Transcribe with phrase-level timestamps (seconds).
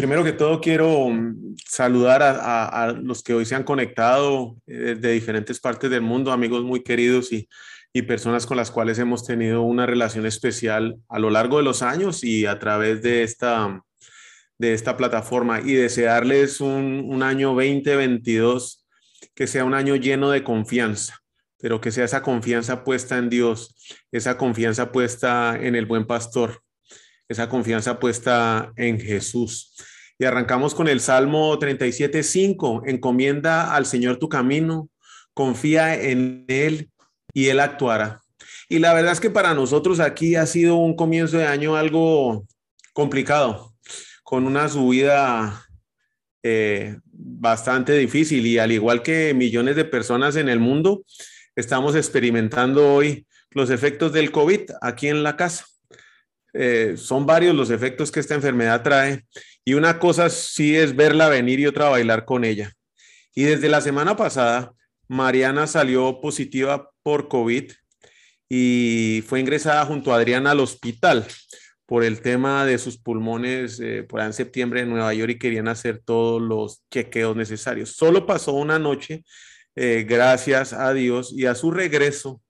[0.00, 5.12] Primero que todo, quiero mm, saludar a, los que hoy se han conectado eh, de
[5.12, 7.46] diferentes partes del mundo, amigos muy queridos y,
[8.08, 12.24] personas con las cuales hemos tenido una relación especial a lo largo de los años
[12.24, 13.82] y a través de esta,
[14.56, 18.86] de esta plataforma y desearles un, un año 2022
[19.34, 21.18] que sea un año lleno de confianza,
[21.58, 23.76] pero que sea esa confianza puesta en Dios,
[24.10, 26.62] esa confianza puesta en el buen pastor
[27.30, 29.72] esa confianza puesta en Jesús.
[30.20, 34.90] Y arrancamos con el Salmo 37.5, encomienda al Señor tu camino,
[35.32, 36.90] confía en Él
[37.32, 38.20] y Él actuará.
[38.68, 42.44] Y la verdad es que para nosotros aquí ha sido un comienzo de año algo
[42.92, 43.72] complicado,
[44.22, 45.64] con una subida
[46.42, 51.02] eh, bastante difícil y al igual que millones de personas en el mundo,
[51.56, 55.64] estamos experimentando hoy los efectos del COVID aquí en la casa.
[56.52, 59.24] Eh, son varios los efectos que esta enfermedad trae
[59.64, 62.72] y una cosa sí es verla venir y otra bailar con ella.
[63.34, 64.72] Y desde la semana pasada,
[65.08, 67.72] Mariana salió positiva por COVID
[68.48, 71.26] y fue ingresada junto a Adriana al hospital
[71.86, 75.66] por el tema de sus pulmones eh, por en septiembre en Nueva York y querían
[75.66, 77.96] hacer todos los chequeos necesarios.
[77.96, 79.24] Solo pasó una noche,
[79.74, 82.40] eh, gracias a Dios, y a su regreso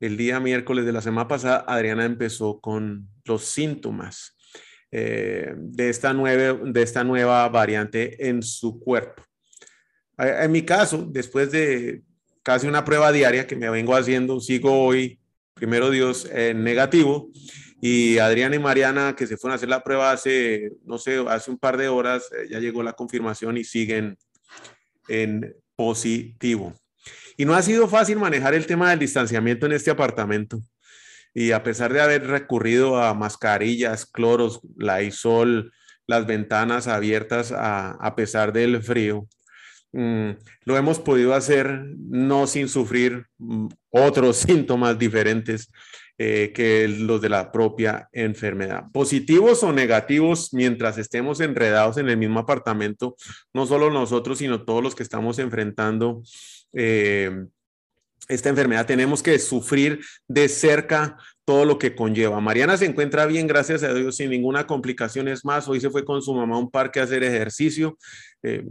[0.00, 4.36] el día miércoles de la semana pasada, Adriana empezó con los síntomas
[4.90, 9.22] eh, de, esta nueva, de esta nueva variante en su cuerpo.
[10.18, 12.02] En mi caso, después de
[12.44, 15.18] casi una prueba diaria que me vengo haciendo, sigo hoy,
[15.54, 17.30] primero Dios, en negativo.
[17.80, 21.50] Y Adriana y Mariana, que se fueron a hacer la prueba hace, no sé, hace
[21.50, 24.16] un par de horas, eh, ya llegó la confirmación y siguen
[25.08, 26.72] en positivo.
[27.36, 30.60] Y no ha sido fácil manejar el tema del distanciamiento en este apartamento.
[31.34, 35.72] Y a pesar de haber recurrido a mascarillas, cloros, la isol,
[36.06, 39.26] las ventanas abiertas a, pesar del frío,
[39.92, 40.30] mm,
[40.64, 45.70] lo hemos podido hacer no sin sufrir mm, otros síntomas diferentes
[46.16, 48.84] eh, que los de la propia enfermedad.
[48.92, 53.16] Positivos o negativos, mientras estemos enredados en el mismo apartamento,
[53.52, 56.22] no solo nosotros, sino todos los que estamos enfrentando
[56.74, 57.46] eh,
[58.28, 62.40] esta enfermedad, tenemos que sufrir de cerca todo lo que conlleva.
[62.40, 65.28] Mariana se encuentra bien, gracias a Dios, sin ninguna complicación.
[65.28, 67.98] Es más, hoy se fue con su mamá a un parque a hacer ejercicio.
[68.42, 68.64] Eh,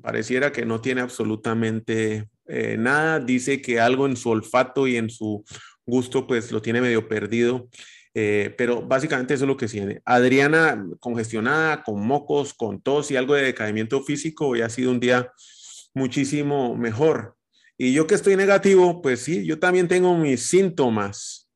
[0.00, 3.18] pareciera que no tiene absolutamente eh, nada.
[3.18, 5.44] Dice que algo en su olfato y en su
[5.84, 7.68] gusto, pues lo tiene medio perdido.
[8.12, 10.00] pero básicamente eso es lo que tiene.
[10.04, 14.46] Adriana congestionada, con mocos, con tos y algo de decaimiento físico.
[14.46, 15.32] Hoy ha sido un día
[15.94, 17.36] muchísimo mejor.
[17.78, 21.50] Y yo que estoy negativo, pues sí, yo también tengo mis síntomas.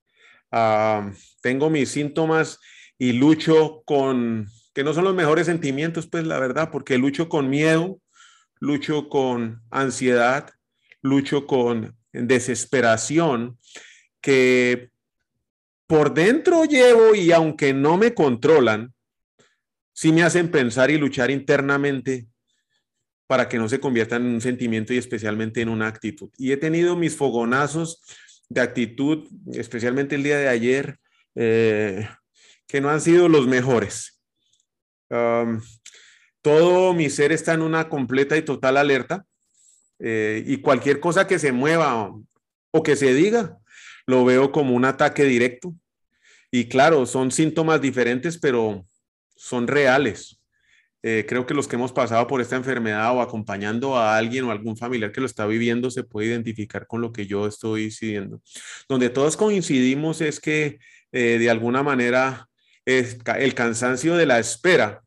[0.50, 1.12] Ah,
[1.42, 2.58] tengo mis síntomas
[2.96, 7.50] y lucho con, que no son los mejores sentimientos, pues la verdad, porque lucho con
[7.50, 8.00] miedo,
[8.58, 10.50] lucho con ansiedad,
[11.02, 13.58] lucho con desesperación,
[14.20, 14.90] que
[15.86, 18.92] por dentro llevo y aunque no me controlan,
[19.92, 22.26] sí me hacen pensar y luchar internamente
[23.28, 26.30] para que no se conviertan en un sentimiento y especialmente en una actitud.
[26.38, 28.02] Y he tenido mis fogonazos
[28.48, 30.98] de actitud, especialmente el día de ayer,
[31.36, 32.08] eh,
[32.66, 34.20] que no han sido los mejores.
[36.42, 39.24] todo mi ser está en una completa y total alerta
[39.98, 42.14] eh, y cualquier cosa que se mueva
[42.70, 43.58] o que se diga,
[44.06, 45.74] lo veo como un ataque directo.
[46.50, 48.86] Y claro, son síntomas diferentes, pero
[49.36, 50.37] son reales.
[51.02, 54.50] Eh, creo que los que hemos pasado por esta enfermedad o acompañando a alguien o
[54.50, 58.42] algún familiar que lo está viviendo se puede identificar con lo que yo estoy diciendo.
[58.88, 60.78] Donde todos coincidimos es que
[61.12, 62.48] eh, de alguna manera
[62.84, 65.02] es el cansancio de la espera,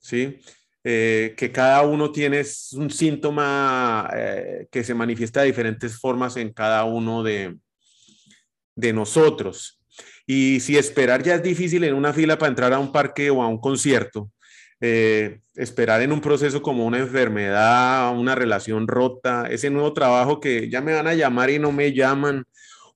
[0.00, 0.40] ¿sí?
[0.84, 2.42] Eh, que cada uno tiene
[2.72, 4.10] un síntoma
[4.70, 7.56] que se manifiesta de diferentes formas en cada uno de,
[8.74, 9.78] de nosotros.
[10.26, 13.42] Y si esperar ya es difícil en una fila para entrar a un parque o
[13.42, 14.30] a un concierto,
[14.84, 20.68] eh, esperar en un proceso como una enfermedad, una relación rota, ese nuevo trabajo que
[20.68, 22.44] ya me van a llamar y no me llaman,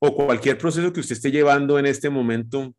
[0.01, 2.75] o cualquier proceso que usted esté llevando en este momento,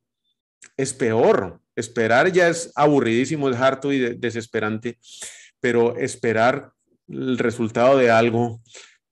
[0.76, 1.62] es peor.
[1.78, 5.00] Esperar ya es aburridísimo, es harto y desesperante,
[5.62, 6.74] pero esperar
[7.08, 8.62] el resultado de algo,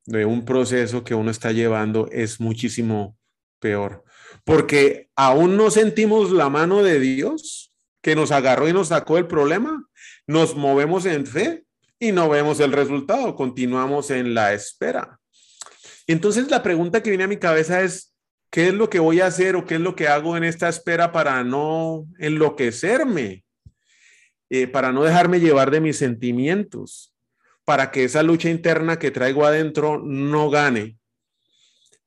[0.05, 3.17] de un proceso que uno está llevando, es muchísimo
[3.59, 4.03] peor.
[4.43, 7.64] Porque aún no sentimos la mano de Dios
[8.05, 9.83] que nos agarró y nos sacó el problema.
[10.27, 11.63] Nos movemos en fe
[11.97, 15.19] y no vemos el resultado, continuamos en la espera.
[16.05, 18.13] Entonces la pregunta que viene a mi cabeza es,
[18.51, 20.69] ¿qué es lo que voy a hacer o qué es lo que hago en esta
[20.69, 23.43] espera para no enloquecerme?
[24.51, 27.11] Eh, para no dejarme llevar de mis sentimientos,
[27.63, 30.99] para que esa lucha interna que traigo adentro no gane.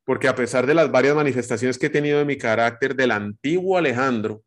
[0.04, 3.76] Porque a pesar de las varias manifestaciones que he tenido de mi carácter del antiguo
[3.76, 4.44] Alejandro,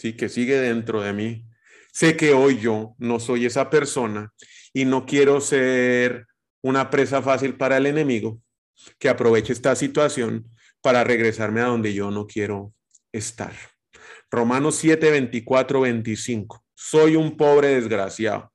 [0.00, 1.44] sí, que sigue dentro de mí,
[1.92, 4.32] sé que hoy yo no soy esa persona
[4.72, 6.26] y no quiero ser
[6.62, 8.40] una presa fácil para el enemigo
[8.98, 10.48] que aproveche esta situación
[10.80, 12.72] para regresarme a donde yo no quiero
[13.12, 13.52] estar.
[14.30, 16.64] Romanos 7, 24, 25.
[16.74, 18.50] Soy un pobre desgraciado.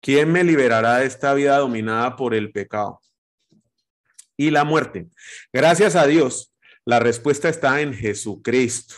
[0.00, 3.00] ¿Quién me liberará de esta vida dominada por el pecado
[4.36, 5.08] y la muerte?
[5.52, 6.54] Gracias a Dios,
[6.84, 8.94] la respuesta está en Jesucristo,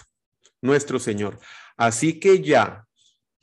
[0.63, 1.39] nuestro Señor.
[1.77, 2.87] Así que ya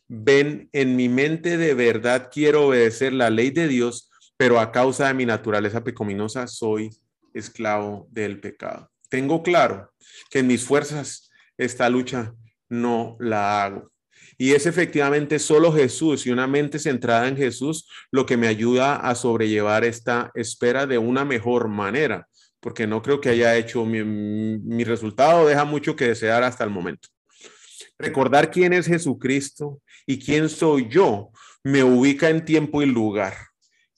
[0.08, 5.08] ven en mi mente de verdad quiero obedecer la ley de Dios, pero a causa
[5.08, 6.90] de mi naturaleza pecaminosa soy
[7.34, 8.90] esclavo del pecado.
[9.10, 9.92] Tengo claro
[10.32, 12.34] que en mis fuerzas esta lucha
[12.70, 13.92] no la hago.
[14.38, 18.96] Y es efectivamente solo Jesús y una mente centrada en Jesús lo que me ayuda
[18.96, 22.29] a sobrellevar esta espera de una mejor manera,
[22.60, 26.70] porque no creo que haya hecho mi, mi resultado, deja mucho que desear hasta el
[26.70, 27.10] momento.
[27.98, 31.32] Recordar quién es Jesucristo y quién soy yo
[31.64, 33.36] me ubica en tiempo y lugar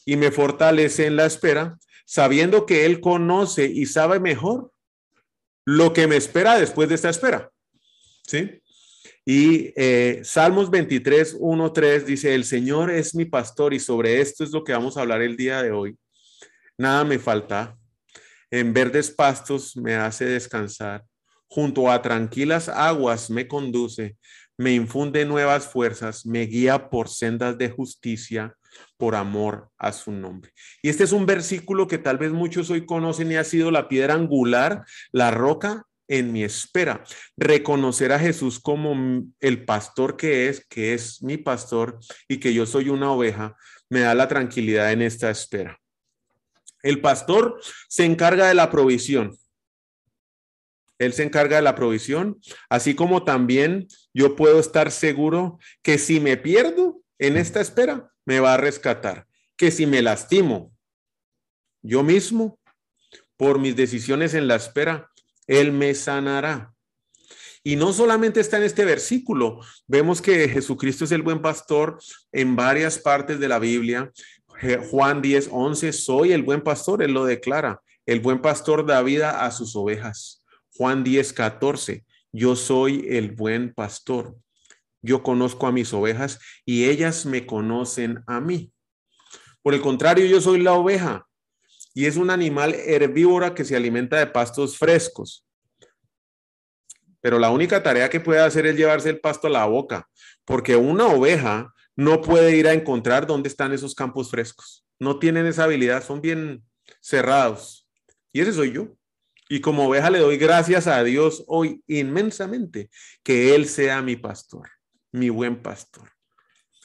[0.06, 4.72] y me fortalece en la espera, sabiendo que Él conoce y sabe mejor
[5.66, 7.52] lo que me espera después de esta espera.
[8.28, 8.62] ¿Sí?
[9.26, 14.44] Y eh, Salmos 23, 1, 3 dice, el Señor es mi pastor y sobre esto
[14.44, 15.96] es lo que vamos a hablar el día de hoy.
[16.78, 17.78] Nada me falta.
[18.52, 21.06] En verdes pastos me hace descansar.
[21.48, 24.18] Junto a tranquilas aguas me conduce.
[24.58, 26.26] Me infunde nuevas fuerzas.
[26.26, 28.56] Me guía por sendas de justicia
[28.98, 30.52] por amor a su nombre.
[30.82, 33.88] Y este es un versículo que tal vez muchos hoy conocen y ha sido la
[33.88, 37.04] piedra angular, la roca en mi espera.
[37.38, 42.66] Reconocer a Jesús como el pastor que es, que es mi pastor y que yo
[42.66, 43.56] soy una oveja,
[43.90, 45.81] me da la tranquilidad en esta espera.
[46.84, 49.38] El pastor se encarga de la provisión.
[51.00, 52.40] Él se encarga de la provisión,
[52.70, 58.40] así como también yo puedo estar seguro que si me pierdo en esta espera, me
[58.40, 59.26] va a rescatar.
[59.56, 60.72] Que si me lastimo
[61.82, 62.60] yo mismo
[63.36, 65.10] por mis decisiones en la espera,
[65.48, 66.74] él me sanará.
[67.64, 72.00] Y no solamente está en este versículo, vemos que Jesucristo es el buen pastor
[72.32, 74.12] en varias partes de la Biblia.
[74.90, 77.82] Juan 10, 11, soy el buen pastor, él lo declara.
[78.06, 80.44] El buen pastor da vida a sus ovejas.
[80.76, 84.36] Juan 10, 14, yo soy el buen pastor.
[85.02, 88.72] Yo conozco a mis ovejas y ellas me conocen a mí.
[89.64, 91.28] Por el contrario, yo soy la oveja
[91.94, 95.46] y es un animal herbívora que se alimenta de pastos frescos.
[97.20, 100.08] Pero la única tarea que puede hacer es llevarse el pasto a la boca,
[100.46, 104.86] porque una oveja no puede ir a encontrar dónde están esos campos frescos.
[105.00, 106.64] No tienen esa habilidad, son bien
[107.02, 107.88] cerrados.
[108.32, 108.96] Y ese soy yo.
[109.50, 112.90] Y como oveja le doy gracias a Dios hoy inmensamente
[113.24, 114.70] que Él sea mi pastor,
[115.12, 116.10] mi buen pastor.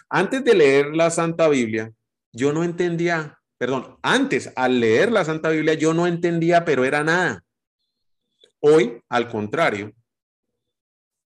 [0.09, 1.93] Antes de leer la Santa Biblia,
[2.33, 7.03] yo no entendía perdón, antes al leer la Santa Biblia yo no entendía, pero era
[7.03, 7.45] nada.
[8.61, 9.95] Hoy, al contrario,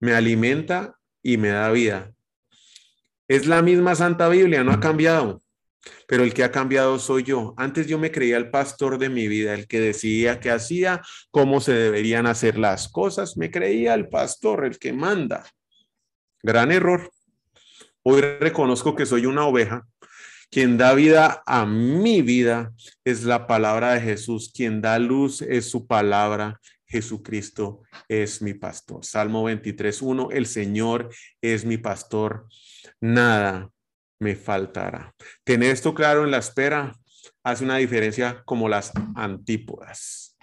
[0.00, 2.12] me alimenta y me da vida.
[3.30, 5.40] Es la misma Santa Biblia, no ha cambiado,
[6.08, 7.54] pero el que ha cambiado soy yo.
[7.56, 11.60] Antes yo me creía el pastor de mi vida, el que decía qué hacía, cómo
[11.60, 13.36] se deberían hacer las cosas.
[13.36, 15.46] Me creía el pastor, el que manda.
[16.42, 17.08] Gran error.
[18.02, 19.86] Hoy reconozco que soy una oveja
[20.50, 24.50] quien da vida a mi vida es la palabra de Jesús.
[24.52, 26.60] Quien da luz es su palabra.
[26.86, 29.04] Jesucristo es mi pastor.
[29.04, 30.30] Salmo 23.1.
[30.32, 31.08] El Señor
[31.40, 32.48] es mi pastor.
[33.00, 33.70] Nada
[34.18, 35.14] me faltará.
[35.44, 36.94] Tener esto claro en la espera
[37.42, 40.36] hace una diferencia como las antípodas.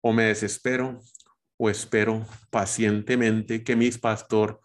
[0.00, 1.00] O me desespero
[1.56, 4.60] o espero pacientemente que mi pastor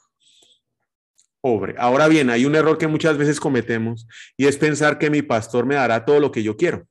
[1.77, 5.65] Ahora bien, hay un error que muchas veces cometemos y es pensar que mi pastor
[5.65, 6.87] me dará todo lo que yo quiero,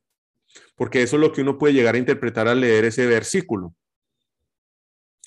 [0.77, 3.75] porque eso es lo que uno puede llegar a interpretar al leer ese versículo.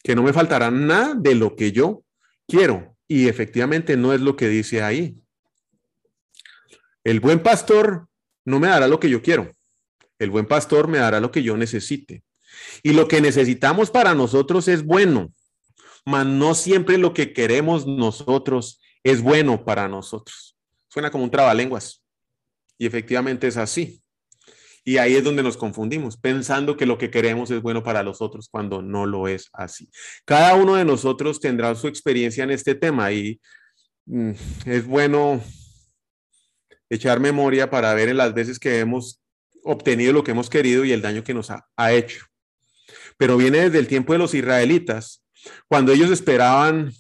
[0.04, 2.04] que no me faltará nada de lo que yo
[2.48, 2.95] quiero.
[3.08, 5.18] Y efectivamente no es lo que dice ahí.
[7.04, 8.08] El buen pastor
[8.46, 9.52] no me dará lo que yo quiero.
[10.18, 12.24] El buen pastor me dará lo que yo necesite.
[12.84, 15.32] Y lo que necesitamos para nosotros es bueno,
[16.06, 20.58] mas no siempre lo que queremos nosotros es bueno para nosotros.
[20.88, 22.04] Suena como un trabalenguas.
[22.78, 24.02] Y efectivamente es así.
[24.88, 28.22] Y ahí es donde nos confundimos, pensando que lo que queremos es bueno para los
[28.22, 29.90] otros cuando no lo es así.
[30.26, 33.42] Cada uno de nosotros tendrá su experiencia en este tema y
[34.06, 34.32] mm,
[34.68, 35.42] es bueno
[36.88, 39.20] echar memoria para ver en las veces que hemos
[39.64, 42.24] obtenido lo que hemos querido y el daño que nos ha, ha hecho.
[43.18, 45.26] Pero viene desde el tiempo de los israelitas,
[45.68, 46.92] cuando ellos esperaban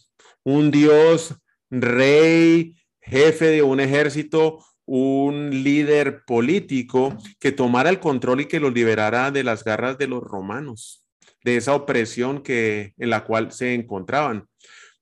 [0.43, 1.35] un Dios,
[1.69, 8.73] rey, jefe de un ejército, un líder político que tomara el control y que los
[8.73, 11.03] liberara de las garras de los romanos,
[11.43, 14.47] de esa opresión que en la cual se encontraban.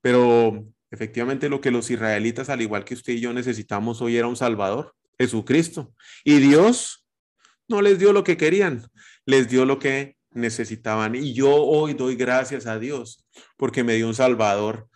[0.01, 4.27] Pero efectivamente lo que los israelitas, al igual que usted y yo necesitamos hoy era
[4.27, 5.93] un Salvador, Jesucristo.
[6.23, 7.05] Y Dios
[7.67, 8.87] no les dio lo que querían,
[9.25, 11.15] les dio lo que necesitaban.
[11.15, 13.25] Y yo hoy doy gracias a Dios
[13.57, 14.87] porque me dio un Salvador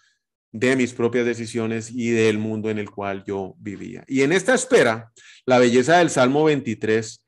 [0.51, 4.03] de mis propias decisiones y del mundo en el cual yo vivía.
[4.07, 5.11] Y en esta espera,
[5.45, 7.25] la belleza del Salmo 23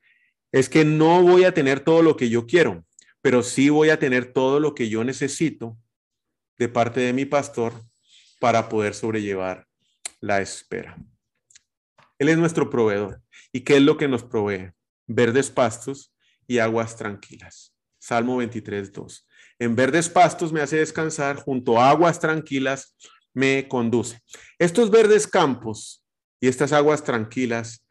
[0.52, 2.84] es que no voy a tener todo lo que yo quiero,
[3.22, 5.76] pero sí voy a tener todo lo que yo necesito
[6.58, 7.74] de parte de mi pastor
[8.40, 9.66] para poder sobrellevar
[10.20, 10.96] la espera.
[12.18, 13.22] Él es nuestro proveedor.
[13.52, 14.72] ¿Y qué es lo que nos provee?
[15.06, 16.14] Verdes pastos
[16.46, 17.74] y aguas tranquilas.
[18.00, 19.28] Salmo 23, 2.
[19.60, 22.96] En verdes pastos me hace descansar, junto a aguas tranquilas
[23.34, 24.20] me conduce.
[24.58, 26.02] Estos verdes campos
[26.40, 27.86] y estas aguas tranquilas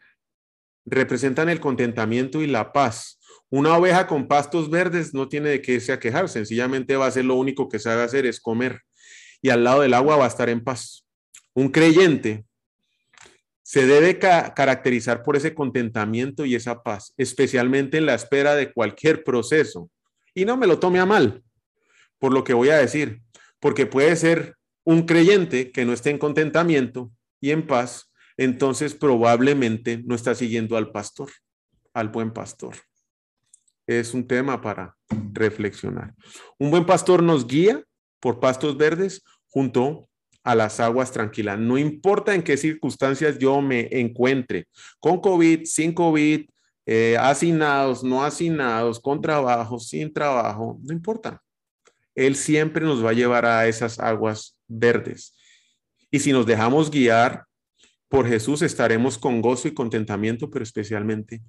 [0.85, 3.19] representan el contentamiento y la paz.
[3.49, 7.11] Una oveja con pastos verdes no tiene de qué irse a quejar, sencillamente va a
[7.11, 8.81] ser lo único que sabe hacer es comer
[9.41, 11.05] y al lado del agua va a estar en paz.
[11.53, 12.45] Un creyente
[13.63, 19.23] se debe caracterizar por ese contentamiento y esa paz, especialmente en la espera de cualquier
[19.23, 19.91] proceso.
[20.33, 21.43] Y no me lo tome a mal
[22.19, 23.21] por lo que voy a decir,
[23.59, 30.03] porque puede ser un creyente que no esté en contentamiento y en paz, entonces probablemente
[30.05, 31.31] no está siguiendo al pastor,
[31.93, 32.75] al buen pastor.
[33.88, 34.95] Es un tema para
[35.33, 36.13] reflexionar.
[36.57, 37.83] Un buen pastor nos guía
[38.19, 40.07] por pastos verdes junto
[40.43, 41.57] a las aguas tranquilas.
[41.59, 44.67] No importa en qué circunstancias yo me encuentre,
[45.00, 46.45] con COVID, sin COVID,
[46.91, 51.39] eh, hacinados, no hacinados, con trabajo, sin trabajo, no importa.
[52.15, 55.36] Él siempre nos va a llevar a esas aguas verdes.
[56.10, 57.46] Y si nos dejamos guiar
[58.08, 61.43] por Jesús, estaremos con gozo y contentamiento, pero especialmente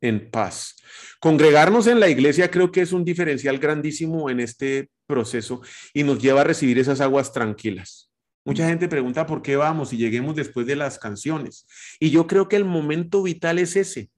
[0.00, 0.74] en paz.
[1.20, 5.60] Congregarnos en la iglesia creo que es un diferencial grandísimo en este proceso
[5.92, 8.10] y nos lleva a recibir esas aguas tranquilas.
[8.42, 11.66] Mucha gente pregunta por qué vamos y lleguemos después de las canciones.
[12.00, 14.08] Y yo creo que el momento vital es ese,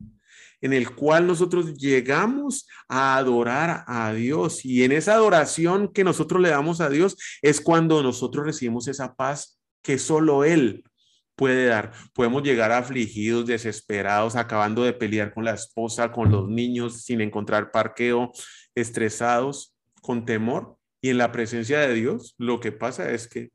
[0.60, 4.64] en el cual nosotros llegamos a adorar a Dios.
[4.64, 9.14] Y en esa adoración que nosotros le damos a Dios es cuando nosotros recibimos esa
[9.14, 10.84] paz que solo Él
[11.36, 11.92] puede dar.
[12.12, 17.70] Podemos llegar afligidos, desesperados, acabando de pelear con la esposa, con los niños, sin encontrar
[17.70, 18.30] parqueo,
[18.74, 20.76] estresados, con temor.
[21.00, 23.50] Y en la presencia de Dios, lo que pasa es que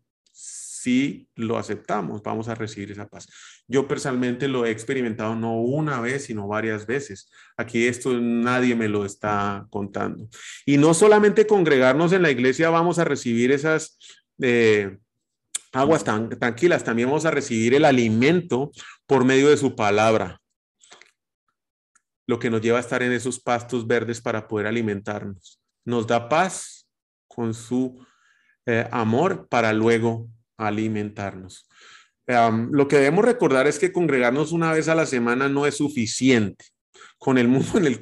[0.86, 3.28] si lo aceptamos, vamos a recibir esa paz.
[3.68, 7.28] Yo personalmente lo he experimentado no una vez, sino varias veces.
[7.58, 10.30] Aquí esto nadie me lo está contando.
[10.64, 13.98] Y no solamente congregarnos en la iglesia vamos a recibir esas
[14.40, 15.00] eh,
[15.74, 18.72] aguas tan tranquilas, también vamos a recibir el alimento
[19.08, 20.40] por medio de su palabra.
[22.28, 25.60] Lo que nos lleva a estar en esos pastos verdes para poder alimentarnos.
[25.84, 26.88] Nos da paz
[27.28, 28.06] con su
[28.68, 31.68] eh, amor para luego alimentarnos.
[32.28, 36.66] lo que debemos recordar es que congregarnos una vez a la semana no es suficiente.
[37.18, 38.00] Con el mundo en el,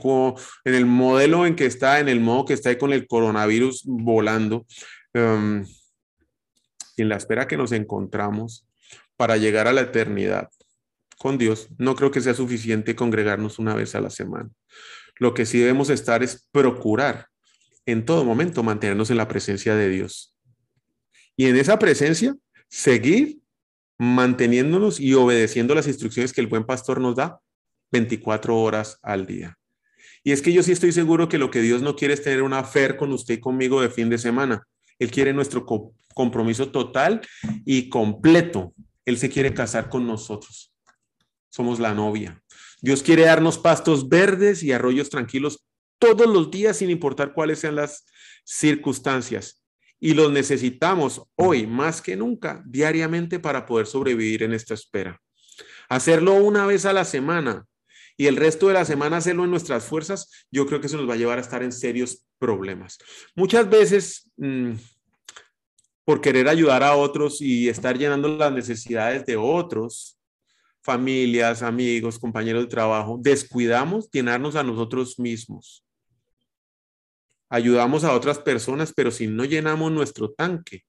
[0.65, 3.83] en el modelo en que está, en el modo que está ahí con el coronavirus
[3.85, 4.65] volando,
[5.13, 5.65] en
[6.97, 8.67] la espera que nos encontramos
[9.15, 10.49] para llegar a la eternidad
[11.17, 14.49] con Dios, no creo que sea suficiente congregarnos una vez a la semana.
[15.17, 17.27] Lo que sí debemos estar es procurar
[17.85, 20.35] en todo momento mantenernos en la presencia de Dios.
[21.35, 22.35] Y en esa presencia
[22.73, 23.39] seguir
[23.99, 27.39] manteniéndonos y obedeciendo las instrucciones que el buen pastor nos da
[27.91, 29.59] 24 horas al día.
[30.23, 32.41] Y es que yo sí estoy seguro que lo que Dios no quiere es tener
[32.41, 34.63] una fer con usted y conmigo de fin de semana.
[34.97, 35.67] Él quiere nuestro
[36.15, 37.21] compromiso total
[37.63, 38.73] y completo.
[39.05, 40.73] Él se quiere casar con nosotros.
[41.49, 42.41] Somos la novia.
[42.81, 45.63] Dios quiere darnos pastos verdes y arroyos tranquilos
[45.99, 48.07] todos los días sin importar cuáles sean las
[48.43, 49.62] circunstancias.
[50.03, 55.21] Y los necesitamos hoy más que nunca diariamente para poder sobrevivir en esta espera.
[55.87, 57.65] Hacerlo una vez a la semana
[58.17, 61.09] y el resto de la semana hacerlo en nuestras fuerzas, yo creo que eso nos
[61.09, 62.97] va a llevar a estar en serios problemas.
[63.33, 64.73] Muchas veces, mm,
[66.03, 70.19] por querer ayudar a otros y estar llenando las necesidades de otros,
[70.81, 75.85] familias, amigos, compañeros de trabajo, descuidamos llenarnos a nosotros mismos.
[77.53, 80.85] Ayudamos a otras personas, pero si no llenamos nuestro tanque,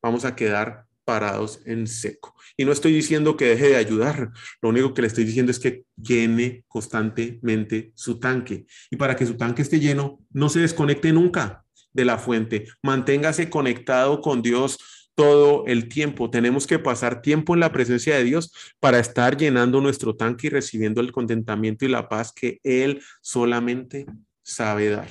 [0.00, 2.36] vamos a quedar parados en seco.
[2.56, 4.30] Y no estoy diciendo que deje de ayudar,
[4.62, 8.64] lo único que le estoy diciendo es que llene constantemente su tanque.
[8.92, 13.50] Y para que su tanque esté lleno, no se desconecte nunca de la fuente, manténgase
[13.50, 14.78] conectado con Dios
[15.16, 16.30] todo el tiempo.
[16.30, 20.50] Tenemos que pasar tiempo en la presencia de Dios para estar llenando nuestro tanque y
[20.50, 24.06] recibiendo el contentamiento y la paz que Él solamente
[24.44, 25.08] sabe dar.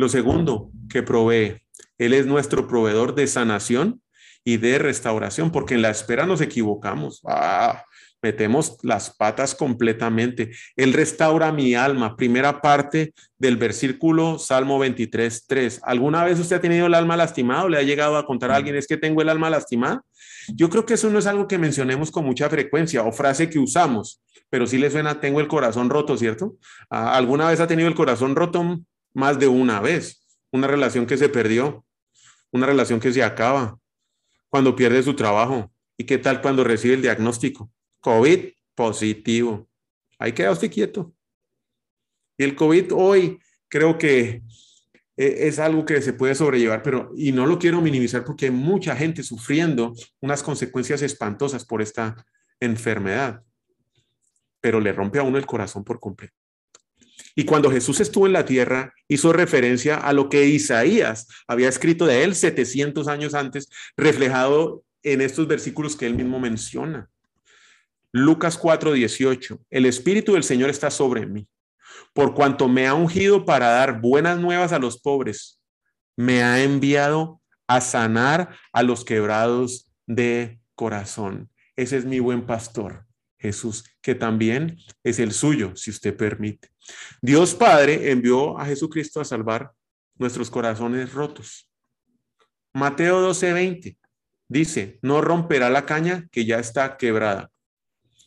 [0.00, 1.60] Lo segundo que provee,
[1.98, 4.00] Él es nuestro proveedor de sanación
[4.42, 7.20] y de restauración, porque en la espera nos equivocamos.
[7.28, 7.84] Ah,
[8.22, 10.52] metemos las patas completamente.
[10.74, 12.16] Él restaura mi alma.
[12.16, 15.80] Primera parte del versículo Salmo 23, 3.
[15.84, 18.56] ¿Alguna vez usted ha tenido el alma lastimada o le ha llegado a contar a
[18.56, 20.02] alguien es que tengo el alma lastimada?
[20.48, 23.58] Yo creo que eso no es algo que mencionemos con mucha frecuencia o frase que
[23.58, 26.56] usamos, pero sí le suena tengo el corazón roto, ¿cierto?
[26.88, 28.80] Ah, ¿Alguna vez ha tenido el corazón roto
[29.12, 30.26] más de una vez?
[30.52, 31.84] Una relación que se perdió,
[32.50, 33.78] una relación que se acaba,
[34.48, 35.72] cuando pierde su trabajo.
[35.96, 37.70] ¿Y qué tal cuando recibe el diagnóstico?
[38.00, 39.68] COVID positivo.
[40.18, 41.14] Ahí queda usted quieto.
[42.36, 43.38] Y el COVID hoy
[43.68, 44.42] creo que
[45.16, 48.50] eh, es algo que se puede sobrellevar, pero y no lo quiero minimizar porque hay
[48.50, 52.16] mucha gente sufriendo unas consecuencias espantosas por esta
[52.58, 53.42] enfermedad,
[54.60, 56.39] pero le rompe a uno el corazón por completo.
[57.40, 62.04] Y cuando Jesús estuvo en la tierra, hizo referencia a lo que Isaías había escrito
[62.04, 67.08] de él 700 años antes, reflejado en estos versículos que él mismo menciona.
[68.12, 71.48] Lucas 4:18, el Espíritu del Señor está sobre mí,
[72.12, 75.62] por cuanto me ha ungido para dar buenas nuevas a los pobres,
[76.18, 81.48] me ha enviado a sanar a los quebrados de corazón.
[81.74, 83.06] Ese es mi buen pastor,
[83.38, 86.68] Jesús, que también es el suyo, si usted permite.
[87.22, 89.72] Dios Padre envió a Jesucristo a salvar
[90.16, 91.70] nuestros corazones rotos.
[92.72, 93.96] Mateo 12:20
[94.48, 97.50] dice, no romperá la caña que ya está quebrada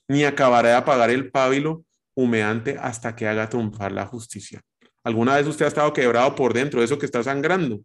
[0.08, 4.62] ni acabará de apagar el pábilo humeante hasta que haga triunfar la justicia.
[5.04, 7.82] ¿Alguna vez usted ha estado quebrado por dentro de eso que está sangrando?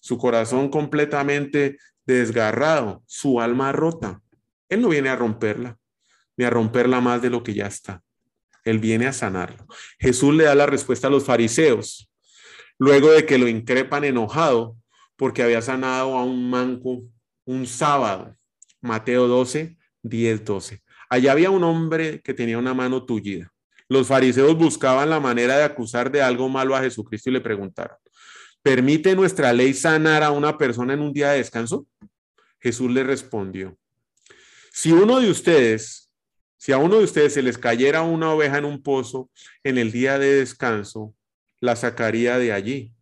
[0.00, 4.20] Su corazón completamente desgarrado, su alma rota.
[4.68, 5.78] Él no viene a romperla,
[6.36, 8.02] ni a romperla más de lo que ya está.
[8.64, 9.66] Él viene a sanarlo.
[9.98, 12.10] Jesús le da la respuesta a los fariseos,
[12.78, 14.76] luego de que lo increpan enojado
[15.16, 17.02] porque había sanado a un manco
[17.44, 18.36] un sábado.
[18.80, 20.82] Mateo 12, 10, 12.
[21.08, 23.52] Allá había un hombre que tenía una mano tullida.
[23.88, 27.96] Los fariseos buscaban la manera de acusar de algo malo a Jesucristo y le preguntaron,
[28.62, 31.86] ¿permite nuestra ley sanar a una persona en un día de descanso?
[32.58, 33.76] Jesús le respondió,
[34.72, 36.03] si uno de ustedes,
[36.64, 39.28] si a uno de ustedes se les cayera una oveja en un pozo
[39.64, 41.14] en el día de descanso,
[41.60, 42.94] la sacaría de allí.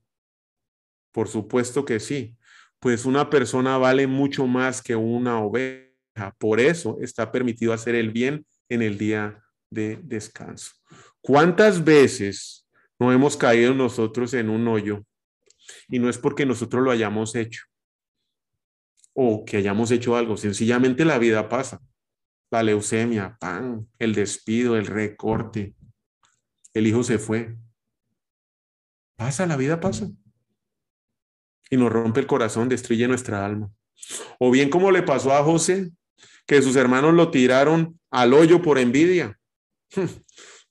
[1.12, 2.37] Por supuesto que sí,
[2.81, 8.11] pues una persona vale mucho más que una oveja por eso está permitido hacer el
[8.11, 10.72] bien en el día de descanso.
[11.20, 12.66] ¿Cuántas veces
[12.98, 15.05] no hemos caído nosotros en un hoyo?
[15.88, 17.62] Y no es porque nosotros lo hayamos hecho
[19.12, 21.81] o que hayamos hecho algo, sencillamente la vida pasa.
[22.53, 25.75] La leucemia, pan, el despido, el recorte,
[26.75, 27.57] el hijo se fue.
[29.17, 30.11] Pasa, la vida pasa.
[31.71, 33.71] Y nos rompe el corazón, destruye nuestra alma.
[34.38, 35.93] O bien como le pasó a José,
[36.47, 39.41] que sus hermanos lo tiraron al hoyo por envidia.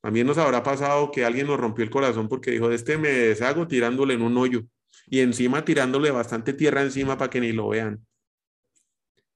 [0.02, 3.10] También nos habrá pasado que alguien nos rompió el corazón porque dijo, de este me
[3.10, 4.62] deshago tirándole en un hoyo
[5.08, 8.06] y encima tirándole bastante tierra encima para que ni lo vean.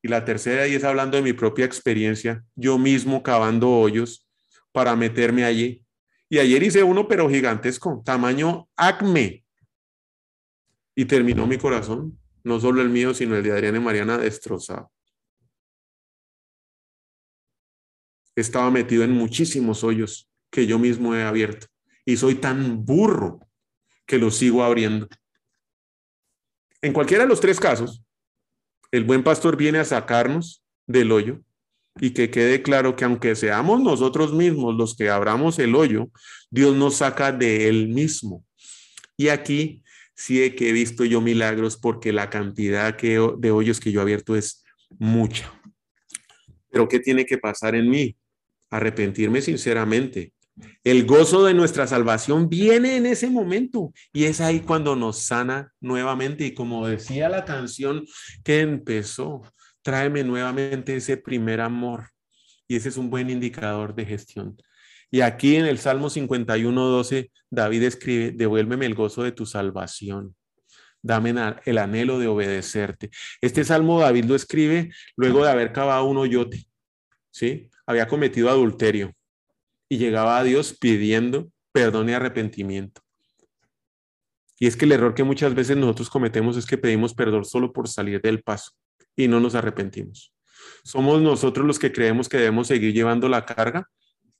[0.06, 4.30] Y la tercera y es hablando de mi propia experiencia, yo mismo cavando hoyos
[4.72, 5.84] para meterme allí.
[6.30, 9.44] Y ayer hice uno, pero gigantesco, tamaño acme.
[10.94, 14.91] Y terminó mi corazón, no solo el mío, sino el de Adriana y Mariana destrozado.
[18.36, 21.65] estaba metido en muchísimos hoyos que yo mismo he abierto.
[22.06, 23.39] Y soy tan burro
[24.06, 25.08] que los sigo abriendo.
[26.84, 28.05] En cualquiera de los tres casos,
[28.91, 31.41] el buen pastor viene a sacarnos del hoyo
[32.00, 36.10] y que quede claro que aunque seamos nosotros mismos los que abramos el hoyo,
[36.50, 38.43] Dios nos saca de él mismo.
[39.17, 44.00] Y aquí sí que he visto yo milagros porque la cantidad de hoyos que yo
[44.00, 44.63] he abierto es
[45.00, 45.52] mucha.
[46.69, 48.17] Pero ¿qué tiene que pasar en mí?
[48.69, 50.34] Arrepentirme sinceramente.
[50.84, 55.74] El gozo de nuestra salvación viene en ese momento y es ahí cuando nos sana
[55.82, 56.46] nuevamente.
[56.46, 58.06] Y como decía la canción
[58.44, 59.41] que empezó,
[59.82, 62.10] tráeme nuevamente ese primer amor.
[62.68, 64.58] Y ese es un buen indicador de gestión.
[65.12, 70.36] Y aquí en el Salmo 51, 12, David escribe, devuélveme el gozo de tu salvación.
[71.02, 73.12] Dame el anhelo de obedecerte.
[73.39, 76.65] Este salmo David lo escribe luego de haber cavado un hoyote.
[77.30, 77.70] ¿Sí?
[77.86, 79.14] Había cometido adulterio
[79.98, 83.02] llegaba a Dios pidiendo perdón y arrepentimiento.
[84.60, 87.74] Y es que el error que muchas veces nosotros cometemos es que pedimos perdón solo
[87.74, 88.72] por salir del paso
[89.16, 90.34] y no nos arrepentimos.
[90.84, 93.90] Somos nosotros los que creemos que debemos seguir llevando la carga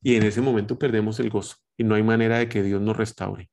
[0.02, 2.96] y en ese momento perdemos el gozo y no hay manera de que Dios nos
[2.96, 3.50] restaure.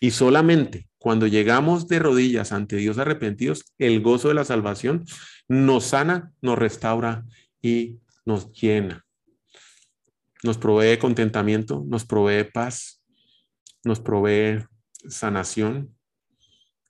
[0.00, 5.04] Y solamente cuando llegamos de rodillas ante Dios arrepentidos, el gozo de la salvación
[5.48, 7.24] nos sana, nos restaura
[7.60, 9.04] y nos llena.
[10.42, 13.02] Nos provee contentamiento, nos provee paz,
[13.84, 14.64] nos provee
[15.08, 15.94] sanación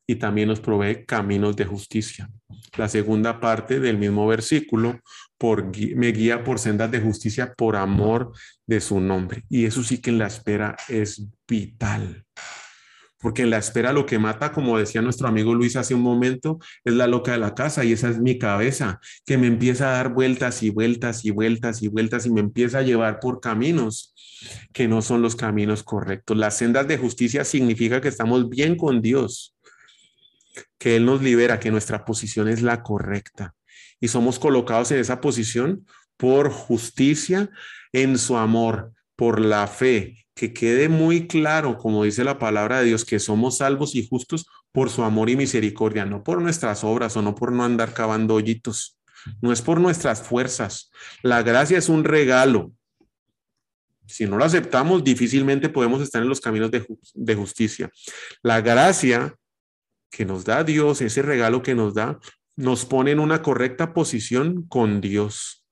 [0.07, 2.31] y también nos provee caminos de justicia.
[2.77, 5.01] La segunda parte del mismo versículo,
[5.39, 5.65] por,
[5.97, 8.33] me guía por sendas de justicia por amor
[8.67, 9.45] de su nombre.
[9.49, 12.25] Y eso sí que en la espera es vital.
[13.23, 16.59] Porque en la espera lo que mata, como decía nuestro amigo Luis hace un momento,
[16.85, 19.93] es la loca de la casa y esa es mi cabeza, que me empieza a
[19.93, 24.15] dar vueltas y vueltas y vueltas y vueltas y me empieza a llevar por caminos
[24.73, 26.37] que no son los caminos correctos.
[26.37, 29.57] Las sendas de justicia significa que estamos bien con Dios,
[30.79, 33.55] que Él nos libera, que nuestra posición es la correcta
[34.03, 37.51] y somos colocados en esa posición por justicia
[37.93, 42.87] en su amor, por la fe, que quede muy claro, como dice la palabra de
[42.87, 47.17] Dios, que somos salvos y justos por su amor y misericordia, no por nuestras obras
[47.17, 48.99] o no por no andar cavando hoyitos,
[49.41, 50.91] no es por nuestras fuerzas.
[51.23, 52.73] La gracia es un regalo.
[54.07, 57.91] Si no lo aceptamos, difícilmente podemos estar en los caminos de, de justicia.
[58.43, 59.35] La gracia
[60.11, 62.19] que nos da Dios, ese regalo que nos da,
[62.57, 65.65] nos pone en una correcta posición con Dios.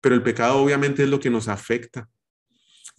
[0.00, 2.08] Pero el pecado obviamente es lo que nos afecta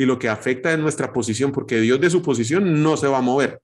[0.02, 3.20] y lo que afecta es nuestra posición, porque Dios de su posición no se va
[3.20, 3.62] a mover.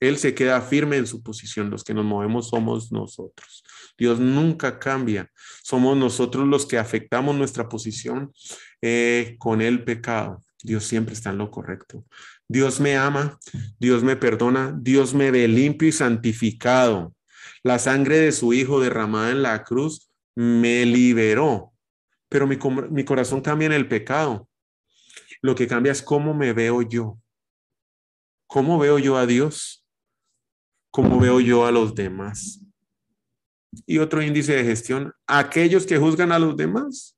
[0.00, 1.70] Él se queda firme en su posición.
[1.70, 3.62] Los que nos movemos somos nosotros.
[3.96, 5.30] Dios nunca cambia.
[5.62, 8.32] Somos nosotros los que afectamos nuestra posición
[8.80, 10.42] eh, con el pecado.
[10.64, 12.04] Dios siempre está en lo correcto.
[12.48, 13.38] Dios me ama,
[13.78, 17.14] Dios me perdona, Dios me ve limpio y santificado.
[17.62, 21.72] La sangre de su Hijo derramada en la cruz me liberó,
[22.28, 22.58] pero mi,
[22.90, 24.48] mi corazón cambia en el pecado.
[25.42, 27.18] Lo que cambia es cómo me veo yo.
[28.46, 29.84] ¿Cómo veo yo a Dios?
[30.90, 32.60] ¿Cómo veo yo a los demás?
[33.86, 37.16] Y otro índice de gestión, aquellos que juzgan a los demás,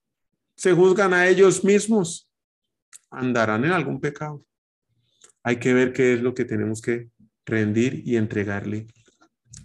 [0.56, 2.30] se juzgan a ellos mismos,
[3.10, 4.44] andarán en algún pecado.
[5.42, 7.10] Hay que ver qué es lo que tenemos que
[7.44, 8.86] rendir y entregarle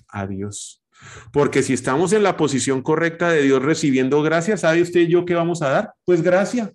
[0.07, 0.83] a Dios.
[1.31, 5.23] Porque si estamos en la posición correcta de Dios recibiendo gracia, ¿sabe usted y yo
[5.23, 5.93] qué vamos a dar?
[6.03, 6.73] Pues gracia.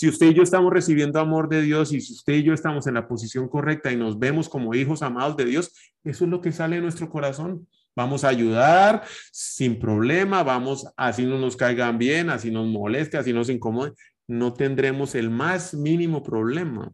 [0.00, 2.86] Si usted y yo estamos recibiendo amor de Dios y si usted y yo estamos
[2.86, 6.40] en la posición correcta y nos vemos como hijos amados de Dios, eso es lo
[6.40, 7.68] que sale de nuestro corazón.
[7.94, 13.34] Vamos a ayudar sin problema, vamos, así no nos caigan bien, así nos moleste, así
[13.34, 13.92] nos incomode,
[14.26, 16.90] no tendremos el más mínimo problema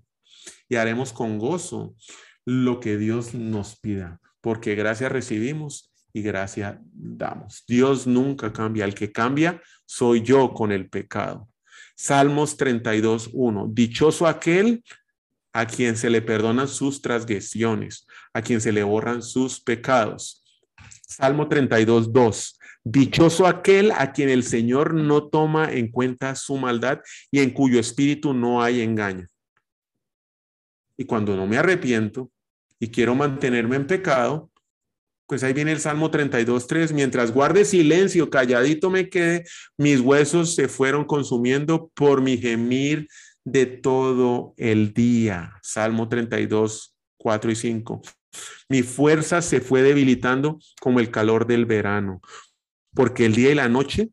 [0.69, 1.95] y haremos con gozo
[2.45, 7.63] lo que Dios nos pida, porque gracias recibimos y gracias damos.
[7.69, 11.49] Dios nunca cambia, el que cambia soy yo con el pecado.
[11.97, 13.71] Salmos 32, 1.
[13.73, 14.85] Dichoso aquel
[15.55, 20.45] a quien se le perdonan sus transgresiones, a quien se le borran sus pecados.
[21.09, 22.59] Salmo 32, 2.
[22.85, 27.81] Dichoso aquel a quien el Señor no toma en cuenta su maldad y en cuyo
[27.81, 29.27] espíritu no hay engaño.
[30.99, 32.31] Y cuando no me arrepiento
[32.79, 34.51] y quiero mantenerme en pecado,
[35.27, 39.45] pues ahí viene el Salmo 32.3, mientras guarde silencio, calladito me quede,
[39.77, 43.09] mis huesos se fueron consumiendo por mi gemir
[43.45, 45.53] de todo el día.
[45.63, 48.03] Salmo 32, 4 y 5.
[48.69, 52.21] Mi fuerza se fue debilitando como el calor del verano,
[52.95, 54.11] porque el día y la noche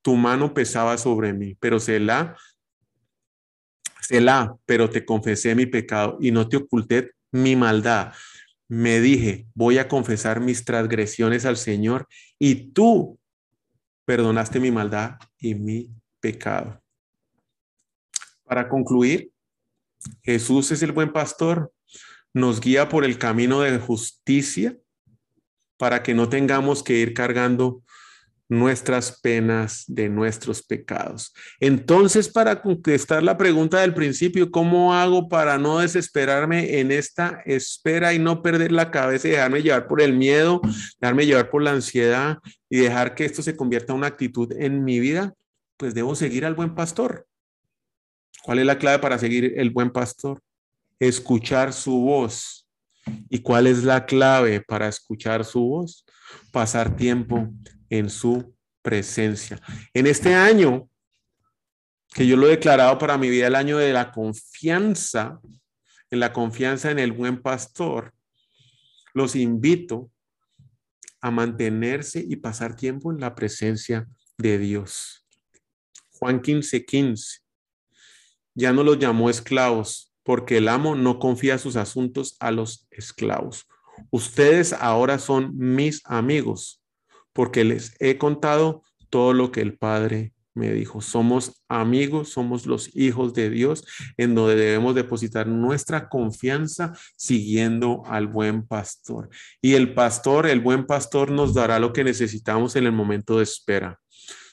[0.00, 2.36] tu mano pesaba sobre mí, pero se la,
[4.00, 8.12] se la, pero te confesé mi pecado y no te oculté mi maldad
[8.68, 12.06] me dije, voy a confesar mis transgresiones al Señor
[12.38, 13.18] y tú
[14.04, 16.82] perdonaste mi maldad y mi pecado.
[18.44, 19.32] Para concluir,
[20.22, 21.72] Jesús es el buen pastor.
[22.34, 24.76] nos guía por el camino de justicia
[25.78, 27.82] para que no tengamos que ir cargando
[28.48, 31.34] nuestras penas de nuestros pecados.
[31.60, 38.14] Entonces, para contestar la pregunta del principio, ¿cómo hago para no desesperarme en esta espera
[38.14, 40.60] y no perder la cabeza y dejarme llevar por el miedo,
[40.98, 42.38] dejarme llevar por la ansiedad
[42.70, 45.34] y dejar que esto se convierta en una actitud en mi vida?
[45.76, 47.26] Pues debo seguir al buen pastor.
[48.42, 50.40] ¿Cuál es la clave para seguir el buen pastor?
[50.98, 52.66] Escuchar su voz.
[53.28, 56.04] ¿Y cuál es la clave para escuchar su voz?
[56.50, 57.48] Pasar tiempo
[57.90, 59.60] en su presencia.
[59.92, 60.88] En este año,
[62.14, 65.40] que yo lo he declarado para mi vida el año de la confianza,
[66.10, 68.14] en la confianza en el buen pastor,
[69.14, 70.10] los invito
[71.20, 74.06] a mantenerse y pasar tiempo en la presencia
[74.38, 75.26] de Dios.
[76.12, 77.40] Juan 15, 15.
[78.54, 83.66] Ya no los llamó esclavos, porque el amo no confía sus asuntos a los esclavos.
[84.10, 86.77] Ustedes ahora son mis amigos
[87.38, 91.00] porque les he contado todo lo que el Padre me dijo.
[91.00, 93.84] Somos amigos, somos los hijos de Dios,
[94.16, 99.28] en donde debemos depositar nuestra confianza siguiendo al buen pastor.
[99.62, 103.44] Y el pastor, el buen pastor, nos dará lo que necesitamos en el momento de
[103.44, 104.00] espera.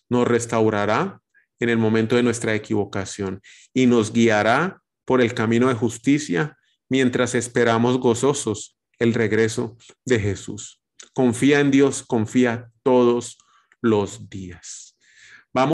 [0.07, 1.19] Nos restaurará
[1.59, 3.41] en el momento de nuestra equivocación
[3.73, 6.55] y nos guiará por el camino de justicia
[6.87, 10.83] mientras esperamos gozosos el regreso de Jesús.
[11.15, 13.39] Confía en Dios, confía todos
[13.81, 14.94] los días.